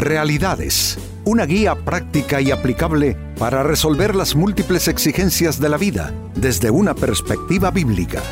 Realidades, 0.00 0.96
una 1.26 1.44
guía 1.44 1.74
práctica 1.74 2.40
y 2.40 2.50
aplicable 2.50 3.18
para 3.38 3.62
resolver 3.62 4.16
las 4.16 4.34
múltiples 4.34 4.88
exigencias 4.88 5.60
de 5.60 5.68
la 5.68 5.76
vida 5.76 6.14
desde 6.34 6.70
una 6.70 6.94
perspectiva 6.94 7.70
bíblica. 7.70 8.22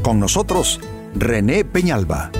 Con 0.00 0.20
nosotros, 0.20 0.78
René 1.16 1.64
Peñalba. 1.64 2.30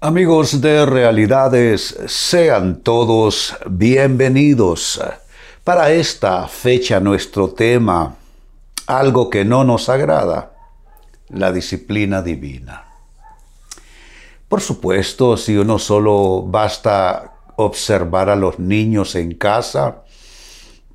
Amigos 0.00 0.62
de 0.62 0.86
Realidades, 0.86 1.94
sean 2.06 2.80
todos 2.80 3.54
bienvenidos. 3.68 4.98
Para 5.62 5.92
esta 5.92 6.48
fecha 6.48 7.00
nuestro 7.00 7.50
tema, 7.50 8.16
algo 8.86 9.28
que 9.28 9.44
no 9.44 9.62
nos 9.62 9.90
agrada, 9.90 10.51
la 11.28 11.52
disciplina 11.52 12.22
divina. 12.22 12.84
Por 14.48 14.60
supuesto, 14.60 15.36
si 15.36 15.56
uno 15.56 15.78
solo 15.78 16.42
basta 16.42 17.32
observar 17.56 18.28
a 18.28 18.36
los 18.36 18.58
niños 18.58 19.14
en 19.14 19.34
casa, 19.34 20.02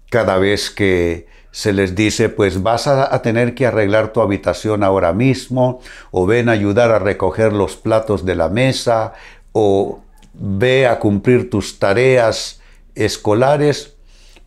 cada 0.09 0.37
vez 0.37 0.69
que 0.69 1.27
se 1.51 1.73
les 1.73 1.95
dice, 1.95 2.29
pues 2.29 2.61
vas 2.61 2.85
a, 2.85 3.19
tener 3.23 3.55
que 3.55 3.65
arreglar 3.65 4.13
tu 4.13 4.21
habitación 4.21 4.83
ahora 4.83 5.11
mismo, 5.11 5.79
o 6.11 6.27
ven 6.27 6.49
a 6.49 6.51
ayudar 6.51 6.91
a 6.91 6.99
recoger 6.99 7.51
los 7.51 7.75
platos 7.75 8.25
de 8.25 8.35
la 8.35 8.47
mesa, 8.47 9.13
o 9.53 10.01
ve 10.33 10.85
a 10.85 10.99
cumplir 10.99 11.49
tus 11.49 11.79
tareas 11.79 12.61
escolares, 12.93 13.95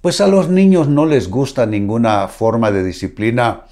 pues 0.01 0.21
a 0.21 0.29
los 0.29 0.49
niños 0.49 0.87
no 0.87 1.05
les 1.05 1.29
gusta 1.29 1.66
ninguna 1.66 2.29
forma 2.29 2.71
de 2.71 2.85
disciplina 2.85 3.65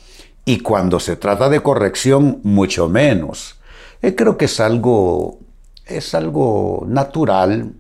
y 0.48 0.60
cuando 0.60 0.98
se 0.98 1.16
trata 1.16 1.50
de 1.50 1.60
corrección, 1.60 2.40
mucho 2.42 2.88
menos. 2.88 3.60
Eh, 4.00 4.14
creo 4.14 4.38
que 4.38 4.46
es 4.46 4.60
algo, 4.60 5.40
es 5.84 6.14
algo 6.14 6.86
natural 6.88 7.74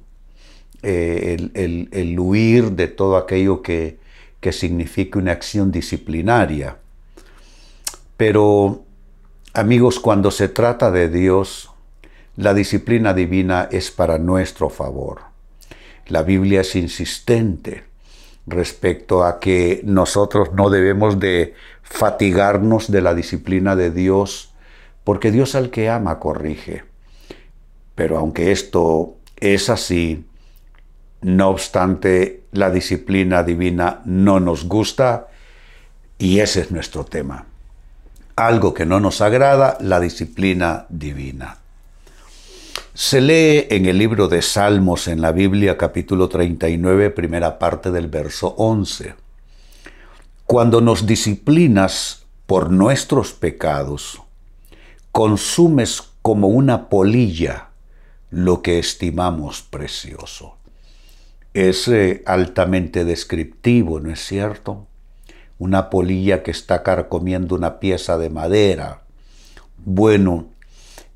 eh, 0.82 1.48
el, 1.54 2.20
huir 2.20 2.72
de 2.72 2.88
todo 2.88 3.16
aquello 3.16 3.62
que, 3.62 3.98
que 4.38 4.52
signifique 4.52 5.16
una 5.16 5.32
acción 5.32 5.72
disciplinaria. 5.72 6.76
Pero, 8.18 8.84
amigos, 9.54 9.98
cuando 9.98 10.30
se 10.30 10.48
trata 10.50 10.90
de 10.90 11.08
Dios, 11.08 11.70
la 12.36 12.52
disciplina 12.52 13.14
divina 13.14 13.70
es 13.72 13.90
para 13.90 14.18
nuestro 14.18 14.68
favor. 14.68 15.22
La 16.08 16.22
Biblia 16.22 16.60
es 16.60 16.76
insistente 16.76 17.87
respecto 18.50 19.24
a 19.24 19.40
que 19.40 19.80
nosotros 19.84 20.52
no 20.52 20.70
debemos 20.70 21.20
de 21.20 21.54
fatigarnos 21.82 22.90
de 22.90 23.02
la 23.02 23.14
disciplina 23.14 23.76
de 23.76 23.90
Dios, 23.90 24.52
porque 25.04 25.30
Dios 25.30 25.54
al 25.54 25.70
que 25.70 25.88
ama 25.88 26.18
corrige. 26.18 26.84
Pero 27.94 28.18
aunque 28.18 28.52
esto 28.52 29.16
es 29.40 29.70
así, 29.70 30.26
no 31.20 31.48
obstante, 31.48 32.44
la 32.52 32.70
disciplina 32.70 33.42
divina 33.42 34.02
no 34.04 34.40
nos 34.40 34.64
gusta 34.66 35.28
y 36.18 36.40
ese 36.40 36.60
es 36.60 36.70
nuestro 36.70 37.04
tema. 37.04 37.46
Algo 38.36 38.72
que 38.72 38.86
no 38.86 39.00
nos 39.00 39.20
agrada, 39.20 39.78
la 39.80 39.98
disciplina 39.98 40.86
divina. 40.88 41.58
Se 43.00 43.20
lee 43.20 43.68
en 43.70 43.86
el 43.86 43.96
libro 43.96 44.26
de 44.26 44.42
Salmos 44.42 45.06
en 45.06 45.20
la 45.20 45.30
Biblia 45.30 45.78
capítulo 45.78 46.28
39, 46.28 47.10
primera 47.10 47.56
parte 47.56 47.92
del 47.92 48.08
verso 48.08 48.56
11. 48.58 49.14
Cuando 50.46 50.80
nos 50.80 51.06
disciplinas 51.06 52.26
por 52.46 52.72
nuestros 52.72 53.32
pecados, 53.32 54.20
consumes 55.12 56.08
como 56.22 56.48
una 56.48 56.88
polilla 56.88 57.68
lo 58.30 58.62
que 58.62 58.80
estimamos 58.80 59.62
precioso. 59.62 60.56
Es 61.54 61.86
eh, 61.86 62.24
altamente 62.26 63.04
descriptivo, 63.04 64.00
¿no 64.00 64.10
es 64.10 64.18
cierto? 64.26 64.88
Una 65.60 65.88
polilla 65.88 66.42
que 66.42 66.50
está 66.50 66.82
carcomiendo 66.82 67.54
una 67.54 67.78
pieza 67.78 68.18
de 68.18 68.28
madera. 68.28 69.02
Bueno, 69.76 70.48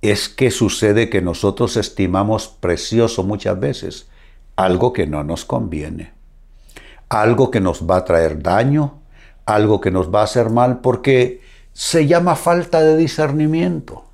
es 0.02 0.28
que 0.28 0.50
sucede 0.50 1.08
que 1.08 1.22
nosotros 1.22 1.76
estimamos 1.76 2.48
precioso 2.48 3.22
muchas 3.22 3.58
veces 3.58 4.08
algo 4.56 4.92
que 4.92 5.06
no 5.06 5.24
nos 5.24 5.44
conviene, 5.44 6.12
algo 7.08 7.50
que 7.50 7.60
nos 7.60 7.88
va 7.88 7.98
a 7.98 8.04
traer 8.04 8.42
daño, 8.42 9.00
algo 9.46 9.80
que 9.80 9.90
nos 9.90 10.12
va 10.12 10.20
a 10.20 10.24
hacer 10.24 10.50
mal, 10.50 10.80
porque 10.80 11.40
se 11.72 12.06
llama 12.06 12.36
falta 12.36 12.82
de 12.82 12.96
discernimiento. 12.96 14.04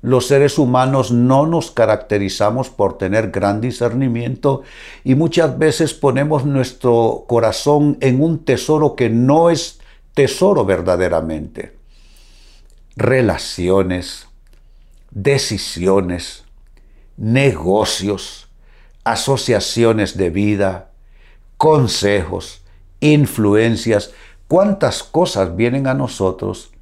Los 0.00 0.28
seres 0.28 0.58
humanos 0.58 1.10
no 1.10 1.46
nos 1.46 1.72
caracterizamos 1.72 2.70
por 2.70 2.98
tener 2.98 3.32
gran 3.32 3.60
discernimiento 3.60 4.62
y 5.02 5.16
muchas 5.16 5.58
veces 5.58 5.92
ponemos 5.92 6.44
nuestro 6.44 7.24
corazón 7.26 7.98
en 8.00 8.22
un 8.22 8.44
tesoro 8.44 8.94
que 8.94 9.10
no 9.10 9.50
es 9.50 9.80
tesoro 10.14 10.64
verdaderamente. 10.64 11.76
Relaciones, 12.94 14.27
decisiones, 15.10 16.44
negocios, 17.16 18.48
asociaciones 19.04 20.16
de 20.16 20.30
vida, 20.30 20.90
consejos, 21.56 22.62
influencias, 23.00 24.12
cuántas 24.46 25.02
cosas 25.02 25.56
vienen 25.56 25.86
a 25.86 25.94
nosotros 25.94 26.72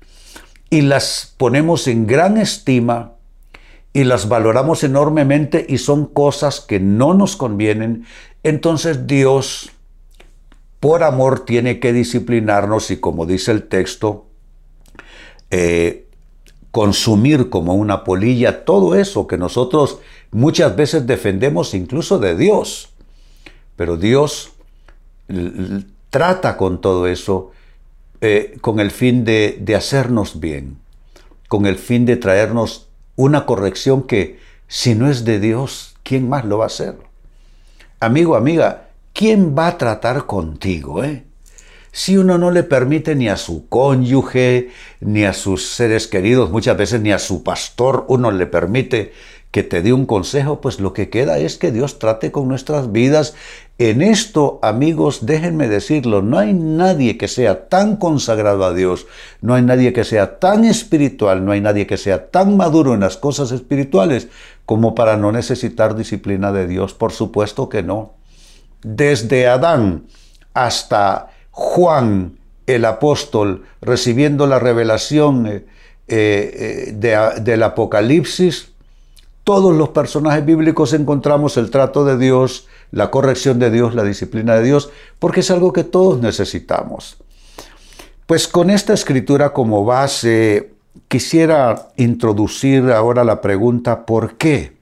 y 0.70 0.82
las 0.82 1.34
ponemos 1.36 1.86
en 1.88 2.06
gran 2.06 2.36
estima 2.36 3.12
y 3.92 4.04
las 4.04 4.28
valoramos 4.28 4.84
enormemente 4.84 5.64
y 5.68 5.78
son 5.78 6.06
cosas 6.06 6.60
que 6.60 6.80
no 6.80 7.14
nos 7.14 7.36
convienen, 7.36 8.04
entonces 8.42 9.06
Dios, 9.06 9.70
por 10.80 11.02
amor, 11.02 11.44
tiene 11.46 11.80
que 11.80 11.92
disciplinarnos 11.92 12.90
y 12.90 12.98
como 12.98 13.24
dice 13.24 13.52
el 13.52 13.68
texto, 13.68 14.26
eh, 15.50 16.05
consumir 16.76 17.48
como 17.48 17.74
una 17.74 18.04
polilla 18.04 18.66
todo 18.66 18.96
eso 18.96 19.26
que 19.26 19.38
nosotros 19.38 19.98
muchas 20.30 20.76
veces 20.76 21.06
defendemos 21.06 21.72
incluso 21.72 22.18
de 22.18 22.36
Dios. 22.36 22.90
Pero 23.76 23.96
Dios 23.96 24.50
trata 26.10 26.58
con 26.58 26.82
todo 26.82 27.06
eso 27.06 27.52
eh, 28.20 28.58
con 28.60 28.78
el 28.78 28.90
fin 28.90 29.24
de, 29.24 29.56
de 29.58 29.74
hacernos 29.74 30.38
bien, 30.38 30.76
con 31.48 31.64
el 31.64 31.76
fin 31.76 32.04
de 32.04 32.18
traernos 32.18 32.88
una 33.14 33.46
corrección 33.46 34.02
que 34.02 34.38
si 34.68 34.94
no 34.94 35.10
es 35.10 35.24
de 35.24 35.40
Dios, 35.40 35.94
¿quién 36.02 36.28
más 36.28 36.44
lo 36.44 36.58
va 36.58 36.64
a 36.64 36.66
hacer? 36.66 36.98
Amigo, 38.00 38.36
amiga, 38.36 38.90
¿quién 39.14 39.56
va 39.56 39.68
a 39.68 39.78
tratar 39.78 40.26
contigo? 40.26 41.02
Eh? 41.02 41.24
Si 41.96 42.18
uno 42.18 42.36
no 42.36 42.50
le 42.50 42.62
permite 42.62 43.14
ni 43.14 43.30
a 43.30 43.38
su 43.38 43.70
cónyuge, 43.70 44.68
ni 45.00 45.24
a 45.24 45.32
sus 45.32 45.66
seres 45.70 46.06
queridos, 46.06 46.50
muchas 46.50 46.76
veces 46.76 47.00
ni 47.00 47.10
a 47.10 47.18
su 47.18 47.42
pastor, 47.42 48.04
uno 48.08 48.30
le 48.30 48.44
permite 48.44 49.14
que 49.50 49.62
te 49.62 49.80
dé 49.80 49.94
un 49.94 50.04
consejo, 50.04 50.60
pues 50.60 50.78
lo 50.78 50.92
que 50.92 51.08
queda 51.08 51.38
es 51.38 51.56
que 51.56 51.72
Dios 51.72 51.98
trate 51.98 52.30
con 52.30 52.48
nuestras 52.48 52.92
vidas. 52.92 53.34
En 53.78 54.02
esto, 54.02 54.58
amigos, 54.60 55.24
déjenme 55.24 55.68
decirlo, 55.68 56.20
no 56.20 56.38
hay 56.38 56.52
nadie 56.52 57.16
que 57.16 57.28
sea 57.28 57.70
tan 57.70 57.96
consagrado 57.96 58.66
a 58.66 58.74
Dios, 58.74 59.06
no 59.40 59.54
hay 59.54 59.62
nadie 59.62 59.94
que 59.94 60.04
sea 60.04 60.38
tan 60.38 60.66
espiritual, 60.66 61.46
no 61.46 61.52
hay 61.52 61.62
nadie 61.62 61.86
que 61.86 61.96
sea 61.96 62.30
tan 62.30 62.58
maduro 62.58 62.92
en 62.92 63.00
las 63.00 63.16
cosas 63.16 63.52
espirituales 63.52 64.28
como 64.66 64.94
para 64.94 65.16
no 65.16 65.32
necesitar 65.32 65.96
disciplina 65.96 66.52
de 66.52 66.66
Dios. 66.66 66.92
Por 66.92 67.12
supuesto 67.12 67.70
que 67.70 67.82
no. 67.82 68.12
Desde 68.82 69.46
Adán 69.46 70.04
hasta 70.52 71.30
Juan 71.58 72.36
el 72.66 72.84
apóstol 72.84 73.64
recibiendo 73.80 74.46
la 74.46 74.58
revelación 74.58 75.46
eh, 75.46 75.64
eh, 76.06 76.92
del 77.40 77.62
Apocalipsis, 77.62 78.72
todos 79.42 79.74
los 79.74 79.88
personajes 79.88 80.44
bíblicos 80.44 80.92
encontramos 80.92 81.56
el 81.56 81.70
trato 81.70 82.04
de 82.04 82.18
Dios, 82.18 82.66
la 82.90 83.10
corrección 83.10 83.58
de 83.58 83.70
Dios, 83.70 83.94
la 83.94 84.04
disciplina 84.04 84.56
de 84.56 84.64
Dios, 84.64 84.90
porque 85.18 85.40
es 85.40 85.50
algo 85.50 85.72
que 85.72 85.82
todos 85.82 86.20
necesitamos. 86.20 87.16
Pues 88.26 88.48
con 88.48 88.68
esta 88.68 88.92
escritura 88.92 89.54
como 89.54 89.82
base, 89.86 90.72
quisiera 91.08 91.88
introducir 91.96 92.90
ahora 92.90 93.24
la 93.24 93.40
pregunta 93.40 94.04
¿por 94.04 94.36
qué? 94.36 94.76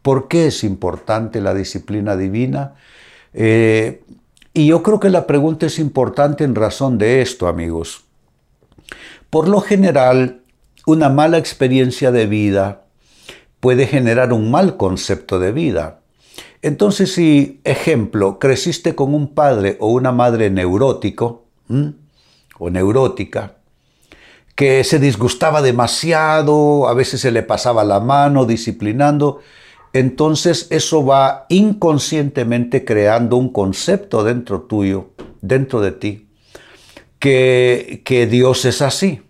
¿Por 0.00 0.26
qué 0.28 0.46
es 0.46 0.64
importante 0.64 1.42
la 1.42 1.52
disciplina 1.52 2.16
divina? 2.16 2.76
Eh, 3.34 4.00
y 4.54 4.66
yo 4.66 4.82
creo 4.84 5.00
que 5.00 5.10
la 5.10 5.26
pregunta 5.26 5.66
es 5.66 5.80
importante 5.80 6.44
en 6.44 6.54
razón 6.54 6.96
de 6.96 7.20
esto, 7.20 7.48
amigos. 7.48 8.04
Por 9.28 9.48
lo 9.48 9.60
general, 9.60 10.42
una 10.86 11.08
mala 11.08 11.38
experiencia 11.38 12.12
de 12.12 12.26
vida 12.26 12.84
puede 13.58 13.88
generar 13.88 14.32
un 14.32 14.52
mal 14.52 14.76
concepto 14.76 15.40
de 15.40 15.50
vida. 15.50 16.00
Entonces, 16.62 17.12
si, 17.12 17.60
ejemplo, 17.64 18.38
creciste 18.38 18.94
con 18.94 19.12
un 19.12 19.34
padre 19.34 19.76
o 19.80 19.88
una 19.88 20.12
madre 20.12 20.50
neurótico 20.50 21.46
o 22.58 22.70
neurótica, 22.70 23.56
que 24.54 24.84
se 24.84 25.00
disgustaba 25.00 25.62
demasiado, 25.62 26.86
a 26.86 26.94
veces 26.94 27.20
se 27.20 27.32
le 27.32 27.42
pasaba 27.42 27.82
la 27.82 27.98
mano 27.98 28.44
disciplinando, 28.44 29.40
entonces 29.94 30.66
eso 30.70 31.06
va 31.06 31.46
inconscientemente 31.48 32.84
creando 32.84 33.36
un 33.36 33.52
concepto 33.52 34.24
dentro 34.24 34.62
tuyo, 34.62 35.10
dentro 35.40 35.80
de 35.80 35.92
ti, 35.92 36.28
que, 37.20 38.02
que 38.04 38.26
Dios 38.26 38.64
es 38.64 38.82
así, 38.82 39.22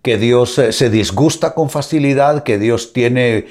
que 0.00 0.16
Dios 0.16 0.60
se 0.70 0.90
disgusta 0.90 1.54
con 1.54 1.70
facilidad, 1.70 2.44
que 2.44 2.58
Dios 2.58 2.92
tiene 2.92 3.46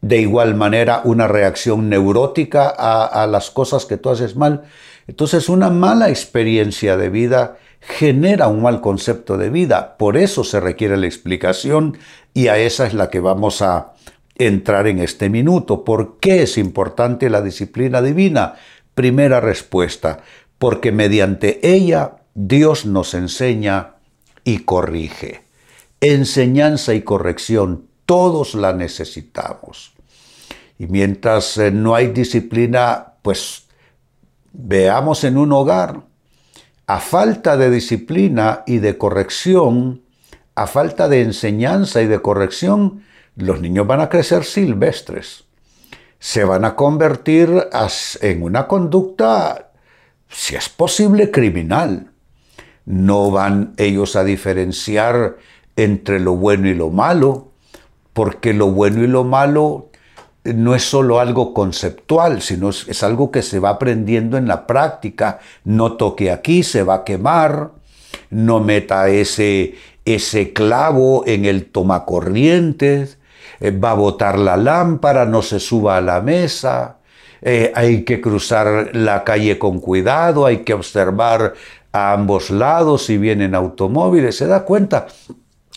de 0.00 0.18
igual 0.18 0.54
manera 0.54 1.02
una 1.04 1.26
reacción 1.26 1.88
neurótica 1.88 2.72
a, 2.74 3.04
a 3.04 3.26
las 3.26 3.50
cosas 3.50 3.84
que 3.84 3.96
tú 3.96 4.10
haces 4.10 4.36
mal. 4.36 4.62
Entonces 5.08 5.48
una 5.48 5.70
mala 5.70 6.08
experiencia 6.08 6.96
de 6.96 7.10
vida 7.10 7.58
genera 7.80 8.46
un 8.46 8.62
mal 8.62 8.80
concepto 8.80 9.36
de 9.36 9.50
vida. 9.50 9.96
Por 9.98 10.16
eso 10.16 10.44
se 10.44 10.60
requiere 10.60 10.96
la 10.96 11.06
explicación 11.06 11.98
y 12.32 12.46
a 12.46 12.58
esa 12.58 12.86
es 12.86 12.94
la 12.94 13.10
que 13.10 13.18
vamos 13.18 13.60
a 13.60 13.94
entrar 14.46 14.86
en 14.86 14.98
este 14.98 15.28
minuto. 15.28 15.84
¿Por 15.84 16.18
qué 16.18 16.42
es 16.42 16.56
importante 16.56 17.28
la 17.28 17.42
disciplina 17.42 18.00
divina? 18.00 18.54
Primera 18.94 19.40
respuesta, 19.40 20.20
porque 20.58 20.92
mediante 20.92 21.60
ella 21.62 22.16
Dios 22.34 22.86
nos 22.86 23.14
enseña 23.14 23.96
y 24.44 24.60
corrige. 24.60 25.42
Enseñanza 26.00 26.94
y 26.94 27.02
corrección, 27.02 27.86
todos 28.06 28.54
la 28.54 28.72
necesitamos. 28.72 29.92
Y 30.78 30.86
mientras 30.86 31.58
eh, 31.58 31.70
no 31.70 31.94
hay 31.94 32.08
disciplina, 32.08 33.14
pues 33.20 33.66
veamos 34.52 35.24
en 35.24 35.36
un 35.36 35.52
hogar 35.52 36.00
a 36.86 36.98
falta 36.98 37.58
de 37.58 37.70
disciplina 37.70 38.64
y 38.66 38.78
de 38.78 38.96
corrección, 38.96 40.02
a 40.54 40.66
falta 40.66 41.08
de 41.08 41.20
enseñanza 41.20 42.00
y 42.00 42.06
de 42.06 42.20
corrección, 42.20 43.04
los 43.40 43.60
niños 43.60 43.86
van 43.86 44.00
a 44.00 44.08
crecer 44.08 44.44
silvestres. 44.44 45.44
Se 46.18 46.44
van 46.44 46.64
a 46.64 46.76
convertir 46.76 47.68
en 48.20 48.42
una 48.42 48.66
conducta, 48.66 49.70
si 50.28 50.54
es 50.54 50.68
posible, 50.68 51.30
criminal. 51.30 52.10
No 52.84 53.30
van 53.30 53.74
ellos 53.76 54.16
a 54.16 54.24
diferenciar 54.24 55.38
entre 55.76 56.20
lo 56.20 56.36
bueno 56.36 56.68
y 56.68 56.74
lo 56.74 56.90
malo, 56.90 57.52
porque 58.12 58.52
lo 58.52 58.70
bueno 58.70 59.02
y 59.02 59.06
lo 59.06 59.24
malo 59.24 59.90
no 60.44 60.74
es 60.74 60.84
solo 60.84 61.20
algo 61.20 61.52
conceptual, 61.52 62.40
sino 62.40 62.70
es, 62.70 63.02
algo 63.02 63.30
que 63.30 63.42
se 63.42 63.58
va 63.58 63.70
aprendiendo 63.70 64.38
en 64.38 64.48
la 64.48 64.66
práctica. 64.66 65.40
No 65.64 65.96
toque 65.96 66.30
aquí, 66.30 66.62
se 66.62 66.82
va 66.82 66.96
a 66.96 67.04
quemar. 67.04 67.72
No 68.30 68.60
meta 68.60 69.08
ese, 69.08 69.74
ese 70.04 70.52
clavo 70.52 71.24
en 71.26 71.44
el 71.44 71.66
tomacorrientes. 71.66 73.18
Eh, 73.58 73.70
va 73.70 73.92
a 73.92 73.94
botar 73.94 74.38
la 74.38 74.56
lámpara, 74.56 75.24
no 75.24 75.42
se 75.42 75.58
suba 75.58 75.96
a 75.96 76.00
la 76.00 76.20
mesa. 76.20 76.98
Eh, 77.42 77.72
hay 77.74 78.04
que 78.04 78.20
cruzar 78.20 78.90
la 78.94 79.24
calle 79.24 79.58
con 79.58 79.80
cuidado, 79.80 80.46
hay 80.46 80.58
que 80.58 80.74
observar 80.74 81.54
a 81.92 82.12
ambos 82.12 82.50
lados 82.50 83.06
si 83.06 83.18
vienen 83.18 83.54
automóviles. 83.54 84.36
¿Se 84.36 84.46
da 84.46 84.64
cuenta? 84.64 85.06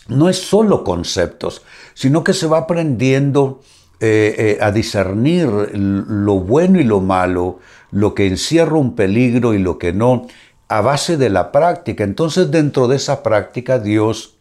No 0.08 0.28
es 0.28 0.38
solo 0.38 0.84
conceptos, 0.84 1.62
sino 1.94 2.22
que 2.22 2.34
se 2.34 2.46
va 2.46 2.58
aprendiendo 2.58 3.60
eh, 4.00 4.58
a 4.60 4.70
discernir 4.70 5.48
lo 5.74 6.34
bueno 6.34 6.78
y 6.78 6.84
lo 6.84 7.00
malo, 7.00 7.60
lo 7.90 8.14
que 8.14 8.26
encierra 8.26 8.76
un 8.76 8.94
peligro 8.94 9.54
y 9.54 9.58
lo 9.58 9.78
que 9.78 9.94
no, 9.94 10.26
a 10.68 10.80
base 10.80 11.16
de 11.16 11.30
la 11.30 11.52
práctica. 11.52 12.04
Entonces 12.04 12.50
dentro 12.50 12.88
de 12.88 12.96
esa 12.96 13.22
práctica 13.22 13.78
Dios, 13.78 14.33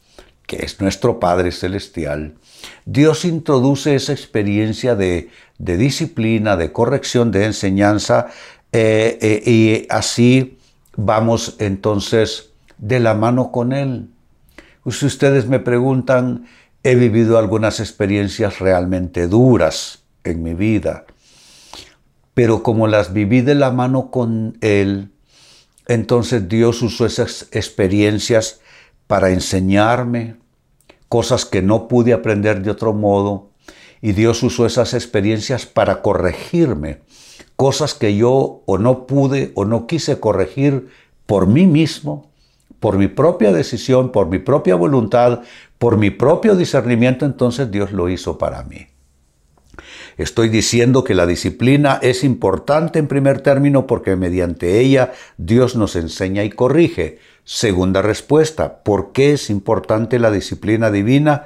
que 0.48 0.58
es 0.58 0.82
nuestro 0.82 1.20
Padre 1.20 1.52
Celestial, 1.52 2.36
Dios 2.86 3.26
introduce 3.26 3.96
esa 3.96 4.14
experiencia 4.14 4.96
de, 4.96 5.30
disciplina, 5.58 6.58
de 6.58 6.72
corrección, 6.72 7.32
de 7.32 7.46
enseñanza, 7.46 8.28
eh, 8.72 9.42
y 9.46 9.86
así 9.90 10.58
vamos 10.96 11.56
entonces 11.60 12.52
de 12.78 13.00
la 13.00 13.14
mano 13.14 13.52
con 13.52 13.72
Él. 13.74 14.10
Si 14.90 15.06
ustedes 15.06 15.48
me 15.48 15.60
preguntan, 15.60 16.46
He 16.86 16.96
vivido 16.96 17.38
algunas 17.38 17.80
experiencias 17.80 18.60
realmente 18.60 19.28
duras 19.28 20.04
en 20.26 20.44
mi 20.44 20.54
vida, 20.54 21.06
pero 22.34 22.62
como 22.62 22.88
las 22.88 23.14
viví 23.14 23.40
de 23.40 23.56
la 23.56 23.72
mano 23.72 24.12
con 24.12 24.58
Él, 24.60 25.10
entonces 25.88 26.50
Dios 26.50 26.82
usó 26.82 27.06
esas 27.06 27.48
experiencias 27.54 28.60
para 29.08 29.32
enseñarme 29.32 30.38
cosas 31.10 31.46
que 31.46 31.62
no 31.62 31.88
pude 31.88 32.14
aprender 32.14 32.62
de 32.62 32.72
otro 32.72 32.94
modo, 32.94 33.50
y 34.02 34.12
Dios 34.12 34.44
usó 34.44 34.66
esas 34.66 34.94
experiencias 34.94 35.66
para 35.66 36.02
corregirme, 36.02 37.02
cosas 37.56 37.94
que 37.94 38.18
yo 38.18 38.64
o 38.66 38.78
no 38.78 39.08
pude 39.08 39.52
o 39.56 39.64
no 39.64 39.88
quise 39.88 40.20
corregir 40.20 40.90
por 41.26 41.48
mí 41.48 41.68
mismo, 41.68 42.32
por 42.80 42.98
mi 42.98 43.08
propia 43.08 43.54
decisión, 43.54 44.12
por 44.12 44.28
mi 44.28 44.40
propia 44.40 44.76
voluntad, 44.76 45.42
por 45.78 45.98
mi 45.98 46.10
propio 46.10 46.56
discernimiento, 46.56 47.26
entonces 47.26 47.72
Dios 47.72 47.94
lo 47.94 48.10
hizo 48.10 48.38
para 48.38 48.64
mí. 48.64 48.88
Estoy 50.18 50.50
diciendo 50.50 51.04
que 51.04 51.16
la 51.16 51.26
disciplina 51.26 52.00
es 52.02 52.24
importante 52.24 53.00
en 53.00 53.08
primer 53.08 53.42
término 53.42 53.88
porque 53.88 54.16
mediante 54.16 54.80
ella 54.80 55.14
Dios 55.38 55.76
nos 55.76 55.96
enseña 55.96 56.44
y 56.44 56.50
corrige. 56.50 57.20
Segunda 57.46 58.02
respuesta, 58.02 58.84
¿por 58.84 59.12
qué 59.12 59.34
es 59.34 59.50
importante 59.50 60.18
la 60.18 60.32
disciplina 60.32 60.92
divina? 60.92 61.46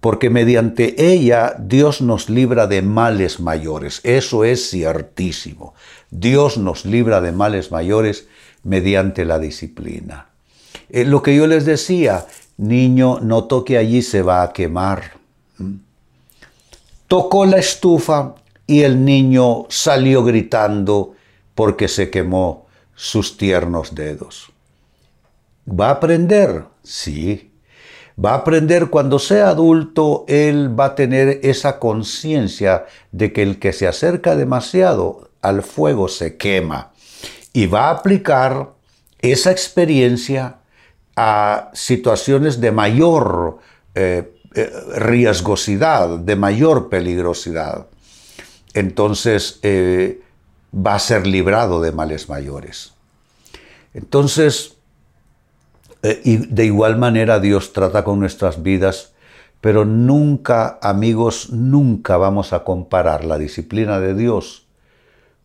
Porque 0.00 0.28
mediante 0.28 1.12
ella 1.12 1.54
Dios 1.58 2.00
nos 2.00 2.28
libra 2.28 2.66
de 2.66 2.82
males 2.82 3.38
mayores. 3.38 4.00
Eso 4.02 4.44
es 4.44 4.70
ciertísimo. 4.70 5.74
Dios 6.10 6.58
nos 6.58 6.84
libra 6.84 7.20
de 7.20 7.32
males 7.32 7.70
mayores 7.70 8.26
mediante 8.64 9.24
la 9.24 9.38
disciplina. 9.38 10.26
Eh, 10.90 11.04
lo 11.04 11.22
que 11.22 11.36
yo 11.36 11.46
les 11.46 11.64
decía, 11.64 12.26
niño, 12.56 13.20
no 13.20 13.44
toque 13.44 13.78
allí, 13.78 14.02
se 14.02 14.22
va 14.22 14.42
a 14.42 14.52
quemar. 14.52 15.12
¿Mm? 15.58 15.74
Tocó 17.06 17.46
la 17.46 17.58
estufa 17.58 18.34
y 18.66 18.82
el 18.82 19.04
niño 19.04 19.66
salió 19.68 20.24
gritando 20.24 21.14
porque 21.54 21.86
se 21.86 22.10
quemó 22.10 22.66
sus 22.96 23.36
tiernos 23.36 23.94
dedos. 23.94 24.52
¿Va 25.68 25.88
a 25.88 25.92
aprender? 25.92 26.64
Sí. 26.82 27.52
Va 28.22 28.32
a 28.32 28.36
aprender 28.36 28.88
cuando 28.88 29.18
sea 29.18 29.48
adulto, 29.48 30.24
él 30.28 30.78
va 30.78 30.86
a 30.86 30.94
tener 30.94 31.40
esa 31.42 31.78
conciencia 31.78 32.86
de 33.12 33.32
que 33.32 33.42
el 33.42 33.58
que 33.58 33.72
se 33.72 33.86
acerca 33.86 34.36
demasiado 34.36 35.30
al 35.42 35.62
fuego 35.62 36.08
se 36.08 36.36
quema 36.36 36.92
y 37.52 37.66
va 37.66 37.88
a 37.88 37.90
aplicar 37.90 38.72
esa 39.20 39.50
experiencia 39.50 40.56
a 41.16 41.70
situaciones 41.74 42.60
de 42.60 42.72
mayor 42.72 43.58
eh, 43.94 44.32
eh, 44.54 44.70
riesgosidad, 44.96 46.18
de 46.18 46.36
mayor 46.36 46.88
peligrosidad. 46.88 47.86
Entonces 48.74 49.58
eh, 49.62 50.20
va 50.74 50.94
a 50.94 50.98
ser 50.98 51.26
librado 51.26 51.80
de 51.80 51.92
males 51.92 52.28
mayores. 52.28 52.92
Entonces, 53.94 54.75
y 56.24 56.36
de 56.36 56.64
igual 56.64 56.96
manera 56.98 57.40
Dios 57.40 57.72
trata 57.72 58.04
con 58.04 58.20
nuestras 58.20 58.62
vidas, 58.62 59.14
pero 59.60 59.84
nunca, 59.84 60.78
amigos, 60.82 61.50
nunca 61.50 62.16
vamos 62.16 62.52
a 62.52 62.64
comparar 62.64 63.24
la 63.24 63.38
disciplina 63.38 63.98
de 63.98 64.14
Dios 64.14 64.66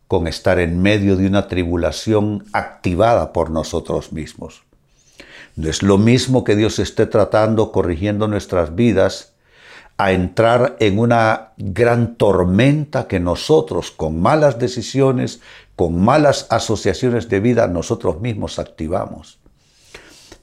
con 0.06 0.26
estar 0.26 0.58
en 0.58 0.82
medio 0.82 1.16
de 1.16 1.26
una 1.26 1.48
tribulación 1.48 2.44
activada 2.52 3.32
por 3.32 3.50
nosotros 3.50 4.12
mismos. 4.12 4.62
No 5.56 5.68
es 5.68 5.82
lo 5.82 5.98
mismo 5.98 6.44
que 6.44 6.54
Dios 6.54 6.78
esté 6.78 7.06
tratando, 7.06 7.72
corrigiendo 7.72 8.28
nuestras 8.28 8.74
vidas, 8.74 9.32
a 9.98 10.12
entrar 10.12 10.76
en 10.80 10.98
una 10.98 11.52
gran 11.56 12.16
tormenta 12.16 13.08
que 13.08 13.20
nosotros, 13.20 13.90
con 13.90 14.20
malas 14.20 14.58
decisiones, 14.58 15.40
con 15.76 16.00
malas 16.00 16.46
asociaciones 16.50 17.28
de 17.28 17.40
vida, 17.40 17.66
nosotros 17.66 18.20
mismos 18.20 18.58
activamos. 18.58 19.41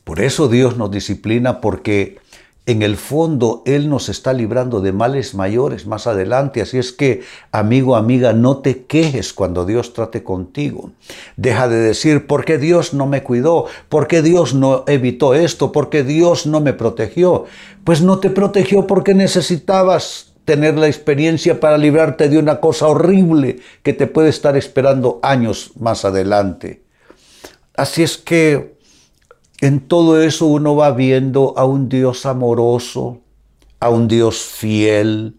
Por 0.10 0.22
eso 0.22 0.48
Dios 0.48 0.76
nos 0.76 0.90
disciplina 0.90 1.62
porque 1.62 2.18
en 2.66 2.82
el 2.82 2.98
fondo 2.98 3.62
Él 3.68 3.90
nos 3.90 4.10
está 4.10 4.34
librando 4.34 4.82
de 4.82 4.92
males 4.92 5.36
mayores 5.36 5.86
más 5.86 6.08
adelante. 6.08 6.64
Así 6.64 6.80
es 6.80 6.92
que, 6.92 7.22
amigo, 7.52 7.96
amiga, 7.96 8.34
no 8.34 8.58
te 8.58 8.86
quejes 8.86 9.34
cuando 9.34 9.68
Dios 9.68 9.94
trate 9.94 10.24
contigo. 10.24 10.90
Deja 11.38 11.68
de 11.68 11.78
decir, 11.78 12.26
¿por 12.26 12.44
qué 12.44 12.58
Dios 12.58 12.96
no 12.96 13.06
me 13.06 13.22
cuidó? 13.22 13.68
¿Por 13.88 14.08
qué 14.08 14.24
Dios 14.24 14.56
no 14.56 14.84
evitó 14.88 15.36
esto? 15.36 15.72
¿Por 15.72 15.92
qué 15.92 16.04
Dios 16.04 16.48
no 16.48 16.60
me 16.60 16.74
protegió? 16.74 17.46
Pues 17.84 18.02
no 18.02 18.18
te 18.18 18.32
protegió 18.32 18.88
porque 18.88 19.14
necesitabas 19.14 20.34
tener 20.44 20.76
la 20.76 20.88
experiencia 20.88 21.60
para 21.60 21.78
librarte 21.78 22.30
de 22.30 22.40
una 22.40 22.60
cosa 22.60 22.88
horrible 22.88 23.60
que 23.84 23.94
te 23.94 24.08
puede 24.08 24.30
estar 24.30 24.58
esperando 24.58 25.20
años 25.22 25.74
más 25.80 26.04
adelante. 26.04 26.82
Así 27.76 28.02
es 28.02 28.18
que 28.18 28.79
en 29.62 29.82
todo 29.82 30.22
eso 30.22 30.46
uno 30.46 30.76
va 30.76 30.92
viendo 30.92 31.54
a 31.58 31.66
un 31.66 31.90
Dios 31.90 32.26
amoroso, 32.26 33.20
a 33.80 33.90
un 33.90 34.08
Dios 34.08 34.38
fiel, 34.38 35.36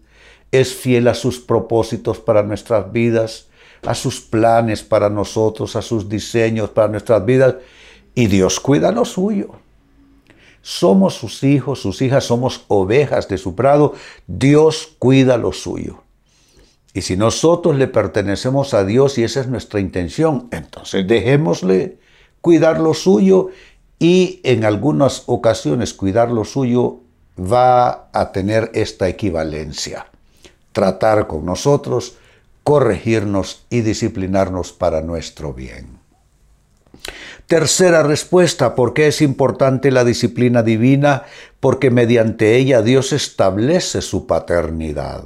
es 0.51 0.73
fiel 0.73 1.07
a 1.07 1.13
sus 1.13 1.39
propósitos 1.39 2.19
para 2.19 2.43
nuestras 2.43 2.91
vidas, 2.91 3.47
a 3.83 3.95
sus 3.95 4.21
planes 4.21 4.83
para 4.83 5.09
nosotros, 5.09 5.75
a 5.75 5.81
sus 5.81 6.07
diseños 6.07 6.69
para 6.69 6.87
nuestras 6.87 7.25
vidas, 7.25 7.55
y 8.13 8.27
Dios 8.27 8.59
cuida 8.59 8.91
lo 8.91 9.05
suyo. 9.05 9.49
Somos 10.61 11.15
sus 11.15 11.43
hijos, 11.43 11.79
sus 11.79 12.01
hijas, 12.01 12.23
somos 12.25 12.65
ovejas 12.67 13.27
de 13.27 13.37
su 13.37 13.55
prado, 13.55 13.95
Dios 14.27 14.95
cuida 14.99 15.37
lo 15.37 15.53
suyo. 15.53 16.03
Y 16.93 17.01
si 17.01 17.15
nosotros 17.15 17.77
le 17.77 17.87
pertenecemos 17.87 18.73
a 18.73 18.83
Dios 18.83 19.17
y 19.17 19.23
esa 19.23 19.39
es 19.39 19.47
nuestra 19.47 19.79
intención, 19.79 20.49
entonces 20.51 21.07
dejémosle 21.07 21.97
cuidar 22.41 22.79
lo 22.79 22.93
suyo 22.93 23.49
y 24.01 24.41
en 24.43 24.65
algunas 24.65 25.21
ocasiones 25.27 25.93
cuidar 25.93 26.31
lo 26.31 26.43
suyo 26.43 27.01
va 27.39 28.09
a 28.11 28.31
tener 28.31 28.71
esta 28.73 29.07
equivalencia. 29.07 30.07
Tratar 30.71 31.27
con 31.27 31.45
nosotros, 31.45 32.15
corregirnos 32.63 33.67
y 33.69 33.81
disciplinarnos 33.81 34.73
para 34.73 35.01
nuestro 35.01 35.53
bien. 35.53 35.99
Tercera 37.45 38.01
respuesta, 38.01 38.73
¿por 38.73 38.95
qué 38.95 39.05
es 39.05 39.21
importante 39.21 39.91
la 39.91 40.03
disciplina 40.03 40.63
divina? 40.63 41.25
Porque 41.59 41.91
mediante 41.91 42.55
ella 42.55 42.81
Dios 42.81 43.13
establece 43.13 44.01
su 44.01 44.25
paternidad. 44.25 45.25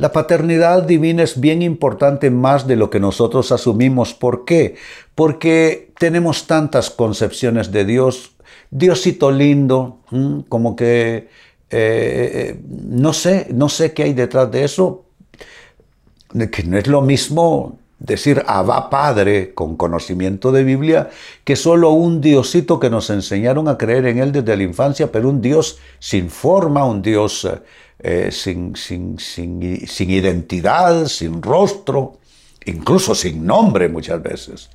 La 0.00 0.12
paternidad 0.12 0.84
divina 0.84 1.22
es 1.22 1.38
bien 1.38 1.60
importante 1.60 2.30
más 2.30 2.66
de 2.66 2.74
lo 2.74 2.88
que 2.88 2.98
nosotros 2.98 3.52
asumimos. 3.52 4.14
¿Por 4.14 4.46
qué? 4.46 4.76
Porque 5.14 5.92
tenemos 5.98 6.46
tantas 6.46 6.88
concepciones 6.88 7.70
de 7.70 7.84
Dios. 7.84 8.32
Diosito 8.70 9.30
lindo, 9.30 9.98
como 10.48 10.74
que 10.74 11.28
eh, 11.68 12.58
no 12.66 13.12
sé, 13.12 13.48
no 13.52 13.68
sé 13.68 13.92
qué 13.92 14.04
hay 14.04 14.14
detrás 14.14 14.50
de 14.50 14.64
eso, 14.64 15.04
que 16.50 16.62
no 16.62 16.78
es 16.78 16.86
lo 16.86 17.02
mismo 17.02 17.78
decir 18.00 18.42
Abba 18.46 18.88
Padre 18.90 19.52
con 19.54 19.76
conocimiento 19.76 20.50
de 20.50 20.64
Biblia 20.64 21.10
que 21.44 21.54
solo 21.54 21.90
un 21.90 22.20
Diosito 22.20 22.80
que 22.80 22.90
nos 22.90 23.10
enseñaron 23.10 23.68
a 23.68 23.78
creer 23.78 24.06
en 24.06 24.18
Él 24.18 24.32
desde 24.32 24.56
la 24.56 24.62
infancia, 24.62 25.12
pero 25.12 25.28
un 25.28 25.40
Dios 25.40 25.78
sin 25.98 26.30
forma, 26.30 26.84
un 26.84 27.02
Dios 27.02 27.46
eh, 27.98 28.30
sin, 28.32 28.74
sin, 28.74 29.18
sin, 29.18 30.10
identidad, 30.10 31.06
sin 31.06 31.42
rostro, 31.42 32.18
incluso 32.64 33.14
sin 33.14 33.44
nombre 33.44 33.88
muchas 33.88 34.22
veces. 34.22 34.70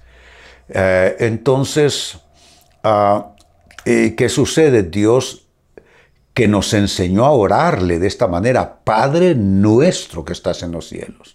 Eh, 0.70 1.15
entonces, 1.20 2.20
ah, 2.84 3.34
¿qué 3.84 4.29
sucede? 4.29 4.84
Dios 4.84 5.48
que 6.36 6.48
nos 6.48 6.74
enseñó 6.74 7.25
a 7.25 7.32
orarle 7.32 7.98
de 7.98 8.08
esta 8.08 8.27
manera, 8.27 8.82
Padre 8.84 9.34
nuestro 9.34 10.24
que 10.24 10.34
estás 10.34 10.62
en 10.62 10.74
los 10.74 10.89
cielos. 10.89 11.35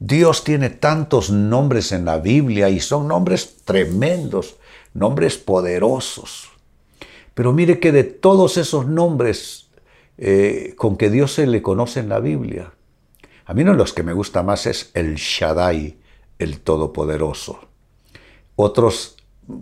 Dios 0.00 0.44
tiene 0.44 0.70
tantos 0.70 1.30
nombres 1.30 1.92
en 1.92 2.06
la 2.06 2.18
Biblia 2.18 2.70
y 2.70 2.80
son 2.80 3.06
nombres 3.06 3.58
tremendos, 3.64 4.56
nombres 4.94 5.36
poderosos. 5.36 6.48
Pero 7.34 7.52
mire 7.52 7.78
que 7.78 7.92
de 7.92 8.04
todos 8.04 8.56
esos 8.56 8.86
nombres 8.86 9.68
eh, 10.16 10.72
con 10.76 10.96
que 10.96 11.10
Dios 11.10 11.34
se 11.34 11.46
le 11.46 11.60
conoce 11.60 12.00
en 12.00 12.08
la 12.08 12.18
Biblia. 12.18 12.72
A 13.44 13.52
mí 13.52 13.60
uno 13.60 13.72
de 13.72 13.78
los 13.78 13.92
que 13.92 14.02
me 14.02 14.14
gusta 14.14 14.42
más 14.42 14.66
es 14.66 14.90
el 14.94 15.16
Shaddai, 15.16 15.98
el 16.38 16.60
Todopoderoso. 16.60 17.60
Otros, 18.56 19.16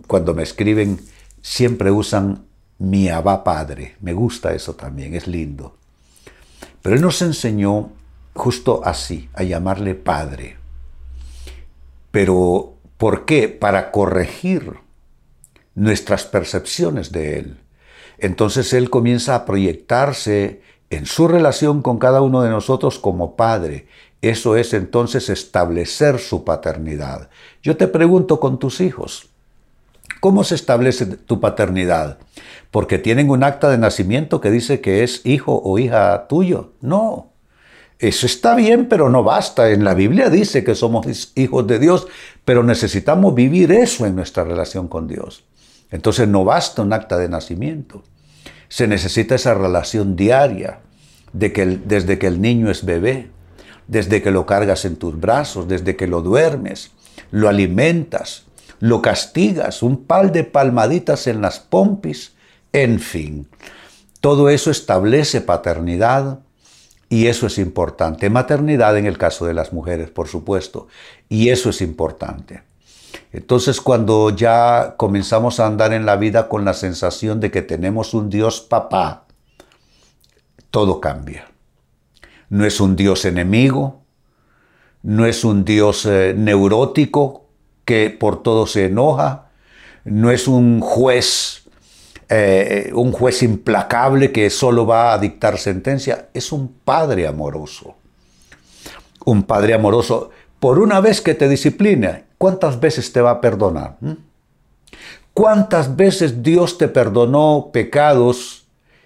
cuando 0.07 0.33
me 0.33 0.43
escriben, 0.43 1.01
siempre 1.41 1.91
usan 1.91 2.45
mi 2.77 3.09
Abba 3.09 3.43
Padre. 3.43 3.97
Me 3.99 4.13
gusta 4.13 4.53
eso 4.53 4.75
también, 4.75 5.15
es 5.15 5.27
lindo. 5.27 5.75
Pero 6.81 6.95
Él 6.95 7.01
nos 7.01 7.21
enseñó 7.21 7.91
justo 8.39 8.81
así, 8.83 9.29
a 9.35 9.43
llamarle 9.43 9.93
Padre. 9.93 10.57
Pero, 12.09 12.73
¿por 12.97 13.25
qué? 13.25 13.47
Para 13.47 13.91
corregir 13.91 14.79
nuestras 15.75 16.25
percepciones 16.25 17.11
de 17.11 17.37
Él 17.37 17.57
entonces 18.19 18.73
Él 18.73 18.89
comienza 18.89 19.35
a 19.35 19.45
proyectarse 19.45 20.61
en 20.89 21.05
su 21.05 21.27
relación 21.27 21.81
con 21.81 21.97
cada 21.97 22.21
uno 22.21 22.41
de 22.41 22.49
nosotros 22.49 22.99
como 22.99 23.35
Padre. 23.35 23.87
Eso 24.21 24.57
es 24.57 24.73
entonces 24.73 25.29
establecer 25.29 26.19
su 26.19 26.43
paternidad. 26.43 27.29
Yo 27.63 27.77
te 27.77 27.87
pregunto 27.87 28.39
con 28.39 28.59
tus 28.59 28.81
hijos, 28.81 29.29
¿cómo 30.19 30.43
se 30.43 30.55
establece 30.55 31.05
tu 31.05 31.39
paternidad? 31.39 32.17
¿Porque 32.71 32.99
tienen 32.99 33.29
un 33.29 33.43
acta 33.43 33.69
de 33.69 33.77
nacimiento 33.77 34.41
que 34.41 34.51
dice 34.51 34.81
que 34.81 35.03
es 35.03 35.25
hijo 35.25 35.61
o 35.63 35.79
hija 35.79 36.27
tuyo? 36.27 36.73
No. 36.81 37.28
Eso 37.99 38.25
está 38.25 38.55
bien, 38.55 38.87
pero 38.87 39.09
no 39.09 39.23
basta. 39.23 39.69
En 39.71 39.83
la 39.83 39.93
Biblia 39.93 40.29
dice 40.29 40.63
que 40.63 40.73
somos 40.73 41.33
hijos 41.35 41.67
de 41.67 41.79
Dios, 41.79 42.07
pero 42.45 42.63
necesitamos 42.63 43.35
vivir 43.35 43.73
eso 43.73 44.05
en 44.05 44.15
nuestra 44.15 44.45
relación 44.45 44.87
con 44.87 45.07
Dios. 45.07 45.43
Entonces 45.91 46.27
no 46.27 46.45
basta 46.45 46.81
un 46.81 46.93
acta 46.93 47.17
de 47.17 47.27
nacimiento. 47.27 48.03
Se 48.69 48.87
necesita 48.87 49.35
esa 49.35 49.53
relación 49.53 50.15
diaria 50.15 50.79
de 51.33 51.51
que 51.51 51.65
desde 51.65 52.17
que 52.17 52.27
el 52.27 52.39
niño 52.39 52.71
es 52.71 52.85
bebé, 52.85 53.31
desde 53.87 54.21
que 54.21 54.31
lo 54.31 54.45
cargas 54.45 54.85
en 54.85 54.95
tus 54.95 55.19
brazos, 55.19 55.67
desde 55.67 55.97
que 55.97 56.07
lo 56.07 56.21
duermes, 56.21 56.91
lo 57.31 57.49
alimentas, 57.49 58.45
lo 58.79 59.01
castigas, 59.01 59.83
un 59.83 60.05
par 60.05 60.31
de 60.31 60.45
palmaditas 60.45 61.27
en 61.27 61.41
las 61.41 61.59
pompis, 61.59 62.33
en 62.71 62.99
fin. 62.99 63.47
Todo 64.21 64.49
eso 64.49 64.71
establece 64.71 65.41
paternidad 65.41 66.39
y 67.09 67.27
eso 67.27 67.47
es 67.47 67.57
importante. 67.57 68.29
Maternidad 68.29 68.97
en 68.97 69.07
el 69.07 69.17
caso 69.17 69.45
de 69.45 69.53
las 69.55 69.73
mujeres, 69.73 70.11
por 70.11 70.27
supuesto, 70.27 70.87
y 71.27 71.49
eso 71.49 71.71
es 71.71 71.81
importante. 71.81 72.61
Entonces 73.31 73.81
cuando 73.81 74.29
ya 74.29 74.95
comenzamos 74.97 75.59
a 75.59 75.65
andar 75.65 75.93
en 75.93 76.05
la 76.05 76.15
vida 76.15 76.47
con 76.47 76.65
la 76.65 76.73
sensación 76.73 77.39
de 77.39 77.51
que 77.51 77.61
tenemos 77.61 78.13
un 78.13 78.29
Dios 78.29 78.61
papá, 78.61 79.25
todo 80.71 81.01
cambia. 81.01 81.47
No 82.49 82.65
es 82.65 82.79
un 82.79 82.95
Dios 82.95 83.25
enemigo, 83.25 84.01
no 85.01 85.25
es 85.25 85.43
un 85.43 85.65
Dios 85.65 86.05
eh, 86.05 86.33
neurótico 86.35 87.45
que 87.85 88.09
por 88.09 88.43
todo 88.43 88.67
se 88.67 88.85
enoja, 88.85 89.49
no 90.03 90.31
es 90.31 90.47
un 90.47 90.79
juez, 90.79 91.58
eh, 92.31 92.91
un 92.93 93.11
juez 93.11 93.41
implacable 93.41 94.31
que 94.31 94.51
solo 94.51 94.85
va 94.85 95.13
a 95.13 95.17
dictar 95.17 95.57
sentencia, 95.57 96.29
es 96.31 96.51
un 96.51 96.67
padre 96.85 97.25
amoroso. 97.25 97.95
Un 99.25 99.43
padre 99.43 99.73
amoroso, 99.73 100.29
por 100.59 100.77
una 100.77 100.99
vez 100.99 101.21
que 101.21 101.33
te 101.33 101.49
disciplina, 101.49 102.25
¿cuántas 102.37 102.79
veces 102.79 103.11
te 103.11 103.21
va 103.21 103.31
a 103.31 103.41
perdonar? 103.41 103.97
¿Mm? 104.01 104.11
¿Cuántas 105.33 105.95
veces 105.95 106.43
Dios 106.43 106.77
te 106.77 106.87
perdonó 106.87 107.69
pecados 107.73 108.65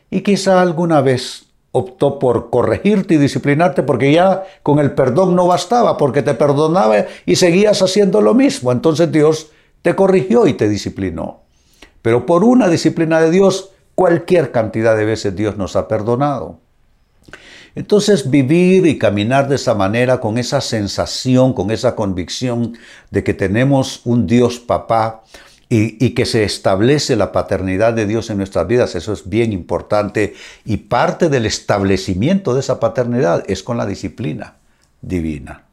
y 0.09 0.21
quizá 0.21 0.61
alguna 0.61 0.99
vez 1.01 1.45
optó 1.71 2.19
por 2.19 2.49
corregirte 2.49 3.15
y 3.15 3.17
disciplinarte 3.17 3.83
porque 3.83 4.11
ya 4.11 4.43
con 4.63 4.79
el 4.79 4.91
perdón 4.93 5.35
no 5.35 5.47
bastaba, 5.47 5.95
porque 5.95 6.23
te 6.23 6.33
perdonaba 6.33 7.05
y 7.25 7.35
seguías 7.37 7.81
haciendo 7.81 8.19
lo 8.19 8.33
mismo? 8.33 8.71
Entonces 8.71 9.11
Dios 9.11 9.51
te 9.81 9.95
corrigió 9.95 10.45
y 10.47 10.53
te 10.53 10.67
disciplinó. 10.67 11.42
Pero 12.03 12.27
por 12.27 12.43
una 12.43 12.67
disciplina 12.67 13.19
de 13.19 13.31
Dios, 13.31 13.71
cualquier 13.95 14.51
cantidad 14.51 14.95
de 14.95 15.05
veces 15.05 15.35
Dios 15.35 15.57
nos 15.57 15.75
ha 15.75 15.87
perdonado. 15.87 16.59
Entonces 17.75 18.29
vivir 18.29 18.85
y 18.85 18.99
caminar 18.99 19.47
de 19.47 19.55
esa 19.55 19.73
manera, 19.73 20.19
con 20.19 20.37
esa 20.37 20.61
sensación, 20.61 21.53
con 21.53 21.71
esa 21.71 21.95
convicción 21.95 22.77
de 23.09 23.23
que 23.23 23.33
tenemos 23.33 24.01
un 24.05 24.27
Dios 24.27 24.59
papá 24.59 25.23
y, 25.69 26.11
que 26.11 26.27
se 26.27 26.43
establece 26.43 27.15
la 27.15 27.31
paternidad 27.31 27.93
de 27.93 28.05
Dios 28.05 28.29
en 28.29 28.37
nuestras 28.37 28.67
vidas, 28.67 28.93
eso 28.93 29.11
es 29.11 29.27
bien 29.27 29.51
importante 29.51 30.35
y 30.65 30.77
parte 30.77 31.29
del 31.29 31.47
establecimiento 31.47 32.53
de 32.53 32.59
esa 32.59 32.79
paternidad 32.79 33.43
es 33.47 33.63
con 33.63 33.77
la 33.77 33.87
disciplina 33.87 34.57
divina. 35.01 35.63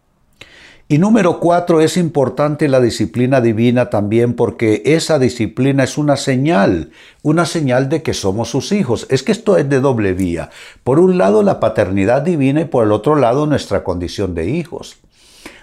Y 0.90 0.98
número 0.98 1.38
cuatro, 1.38 1.80
es 1.80 1.96
importante 1.96 2.66
la 2.66 2.80
disciplina 2.80 3.40
divina 3.40 3.90
también 3.90 4.34
porque 4.34 4.82
esa 4.84 5.20
disciplina 5.20 5.84
es 5.84 5.96
una 5.96 6.16
señal, 6.16 6.90
una 7.22 7.46
señal 7.46 7.88
de 7.88 8.02
que 8.02 8.12
somos 8.12 8.50
sus 8.50 8.72
hijos. 8.72 9.06
Es 9.08 9.22
que 9.22 9.30
esto 9.30 9.56
es 9.56 9.68
de 9.68 9.78
doble 9.78 10.14
vía. 10.14 10.50
Por 10.82 10.98
un 10.98 11.16
lado 11.16 11.44
la 11.44 11.60
paternidad 11.60 12.22
divina 12.22 12.62
y 12.62 12.64
por 12.64 12.84
el 12.84 12.90
otro 12.90 13.14
lado 13.14 13.46
nuestra 13.46 13.84
condición 13.84 14.34
de 14.34 14.48
hijos. 14.48 14.96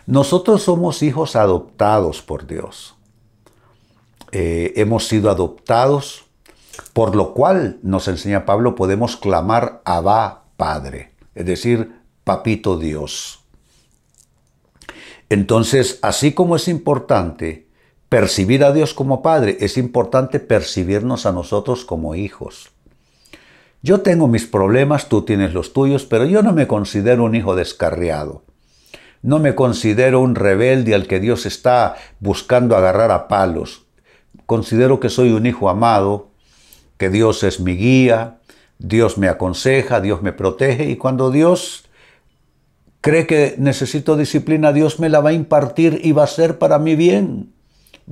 Nosotros 0.06 0.64
somos 0.64 1.04
hijos 1.04 1.36
adoptados 1.36 2.22
por 2.22 2.48
Dios. 2.48 2.96
Eh, 4.32 4.72
hemos 4.78 5.10
sido 5.10 5.30
adoptados, 5.30 6.24
por 6.94 7.18
lo 7.18 7.34
cual, 7.34 7.80
nos 7.84 8.08
enseña 8.08 8.46
Pablo, 8.46 8.76
podemos 8.76 9.18
clamar 9.18 9.82
Abba 9.84 10.44
Padre, 10.56 11.12
es 11.36 11.46
decir, 11.46 11.98
Papito 12.24 12.80
Dios. 12.80 13.44
Entonces, 15.30 16.00
así 16.02 16.34
como 16.34 16.56
es 16.56 16.68
importante 16.68 17.68
percibir 18.10 18.64
a 18.64 18.72
Dios 18.72 18.94
como 18.94 19.22
Padre, 19.22 19.58
es 19.60 19.78
importante 19.78 20.40
percibirnos 20.40 21.26
a 21.26 21.32
nosotros 21.32 21.84
como 21.84 22.16
hijos. 22.16 22.72
Yo 23.82 24.02
tengo 24.02 24.28
mis 24.28 24.46
problemas, 24.46 25.10
tú 25.10 25.24
tienes 25.24 25.54
los 25.54 25.74
tuyos, 25.74 26.06
pero 26.06 26.26
yo 26.26 26.42
no 26.42 26.54
me 26.54 26.68
considero 26.68 27.26
un 27.26 27.36
hijo 27.36 27.56
descarriado. 27.56 28.44
No 29.22 29.40
me 29.40 29.56
considero 29.56 30.22
un 30.22 30.36
rebelde 30.36 30.96
al 30.96 31.08
que 31.08 31.20
Dios 31.20 31.46
está 31.46 31.96
buscando 32.20 32.76
agarrar 32.76 33.12
a 33.12 33.28
palos. 33.28 33.86
Considero 34.46 35.00
que 35.00 35.10
soy 35.10 35.32
un 35.32 35.46
hijo 35.46 35.70
amado, 35.70 36.30
que 36.98 37.10
Dios 37.10 37.44
es 37.44 37.60
mi 37.60 37.76
guía, 37.76 38.38
Dios 38.80 39.18
me 39.18 39.28
aconseja, 39.28 40.02
Dios 40.02 40.22
me 40.22 40.34
protege 40.34 40.86
y 40.86 40.98
cuando 40.98 41.32
Dios 41.32 41.87
cree 43.08 43.26
que 43.26 43.56
necesito 43.58 44.18
disciplina, 44.18 44.74
Dios 44.74 45.00
me 45.00 45.08
la 45.08 45.22
va 45.22 45.30
a 45.30 45.34
impartir 45.34 46.02
y 46.04 46.12
va 46.12 46.26
a 46.26 46.28
ser 46.28 46.58
para 46.58 46.78
mi 46.78 46.98
bien, 46.98 47.54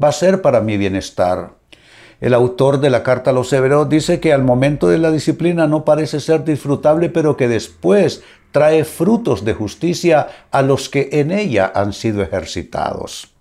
va 0.02 0.08
a 0.08 0.14
ser 0.14 0.42
para 0.42 0.62
mi 0.62 0.78
bienestar. 0.78 1.52
El 2.22 2.34
autor 2.34 2.80
de 2.80 2.90
la 2.90 3.04
carta 3.04 3.32
a 3.32 3.34
los 3.34 3.52
hebreos 3.52 3.90
dice 3.90 4.22
que 4.22 4.32
al 4.32 4.46
momento 4.46 4.88
de 4.88 4.98
la 4.98 5.12
disciplina 5.12 5.68
no 5.68 5.84
parece 5.84 6.22
ser 6.22 6.46
disfrutable, 6.46 7.10
pero 7.10 7.36
que 7.36 7.50
después 7.50 8.24
trae 8.54 8.86
frutos 8.86 9.44
de 9.44 9.54
justicia 9.54 10.30
a 10.50 10.62
los 10.62 10.88
que 10.88 11.10
en 11.12 11.34
ella 11.34 11.70
han 11.76 11.92
sido 11.92 12.22
ejercitados. 12.22 13.34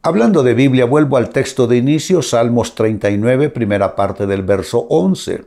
Hablando 0.00 0.42
de 0.42 0.54
Biblia, 0.54 0.86
vuelvo 0.86 1.18
al 1.18 1.28
texto 1.28 1.66
de 1.66 1.76
inicio, 1.76 2.22
Salmos 2.22 2.74
39, 2.74 3.50
primera 3.50 3.94
parte 3.94 4.26
del 4.26 4.42
verso 4.42 4.86
11. 4.88 5.44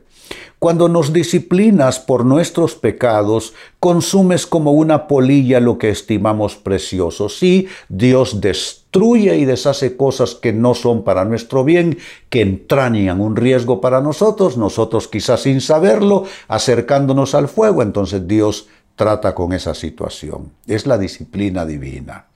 Cuando 0.58 0.88
nos 0.88 1.12
disciplinas 1.12 2.00
por 2.00 2.24
nuestros 2.24 2.74
pecados, 2.74 3.52
consumes 3.78 4.46
como 4.46 4.72
una 4.72 5.06
polilla 5.06 5.60
lo 5.60 5.78
que 5.78 5.90
estimamos 5.90 6.56
precioso. 6.56 7.28
Sí, 7.28 7.68
Dios 7.88 8.40
destruye 8.40 9.36
y 9.36 9.44
deshace 9.44 9.96
cosas 9.96 10.34
que 10.34 10.52
no 10.52 10.74
son 10.74 11.04
para 11.04 11.24
nuestro 11.24 11.62
bien, 11.62 11.98
que 12.30 12.40
entrañan 12.40 13.20
un 13.20 13.36
riesgo 13.36 13.80
para 13.80 14.00
nosotros, 14.00 14.56
nosotros 14.56 15.08
quizás 15.08 15.42
sin 15.42 15.60
saberlo, 15.60 16.24
acercándonos 16.48 17.34
al 17.34 17.48
fuego, 17.48 17.82
entonces 17.82 18.26
Dios 18.26 18.68
trata 18.96 19.34
con 19.34 19.52
esa 19.52 19.74
situación. 19.74 20.52
Es 20.66 20.86
la 20.86 20.96
disciplina 20.96 21.66
divina. 21.66 22.26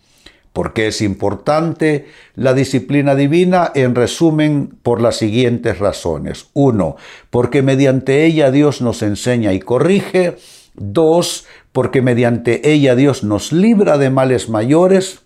¿Por 0.52 0.72
qué 0.72 0.88
es 0.88 1.00
importante 1.00 2.06
la 2.34 2.54
disciplina 2.54 3.14
divina? 3.14 3.70
En 3.74 3.94
resumen, 3.94 4.76
por 4.82 5.00
las 5.00 5.16
siguientes 5.16 5.78
razones. 5.78 6.48
Uno, 6.54 6.96
porque 7.30 7.62
mediante 7.62 8.24
ella 8.24 8.50
Dios 8.50 8.80
nos 8.80 9.02
enseña 9.02 9.52
y 9.52 9.60
corrige. 9.60 10.36
Dos, 10.74 11.46
porque 11.72 12.02
mediante 12.02 12.72
ella 12.72 12.96
Dios 12.96 13.22
nos 13.22 13.52
libra 13.52 13.96
de 13.96 14.10
males 14.10 14.48
mayores. 14.48 15.20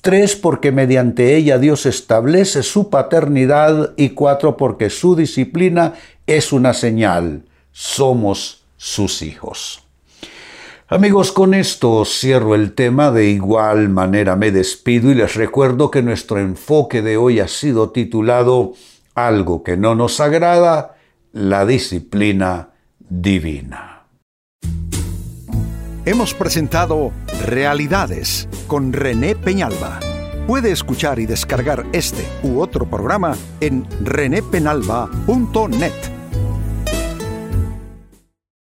Tres, 0.00 0.36
porque 0.36 0.72
mediante 0.72 1.36
ella 1.36 1.58
Dios 1.58 1.84
establece 1.84 2.62
su 2.62 2.88
paternidad. 2.88 3.92
Y 3.98 4.10
cuatro, 4.10 4.56
porque 4.56 4.88
su 4.88 5.16
disciplina 5.16 5.94
es 6.26 6.50
una 6.52 6.72
señal. 6.72 7.44
Somos 7.72 8.64
sus 8.78 9.20
hijos. 9.20 9.84
Amigos, 10.92 11.32
con 11.32 11.54
esto 11.54 12.04
cierro 12.04 12.54
el 12.54 12.74
tema, 12.74 13.10
de 13.10 13.30
igual 13.30 13.88
manera 13.88 14.36
me 14.36 14.50
despido 14.50 15.10
y 15.10 15.14
les 15.14 15.36
recuerdo 15.36 15.90
que 15.90 16.02
nuestro 16.02 16.38
enfoque 16.38 17.00
de 17.00 17.16
hoy 17.16 17.40
ha 17.40 17.48
sido 17.48 17.92
titulado 17.92 18.74
Algo 19.14 19.62
que 19.62 19.78
no 19.78 19.94
nos 19.94 20.20
agrada, 20.20 20.96
la 21.32 21.64
disciplina 21.64 22.74
divina. 22.98 24.02
Hemos 26.04 26.34
presentado 26.34 27.10
Realidades 27.46 28.46
con 28.66 28.92
René 28.92 29.34
Peñalba. 29.34 29.98
Puede 30.46 30.72
escuchar 30.72 31.20
y 31.20 31.24
descargar 31.24 31.86
este 31.94 32.22
u 32.42 32.60
otro 32.60 32.84
programa 32.84 33.34
en 33.62 33.86
renépenalba.net. 34.04 36.21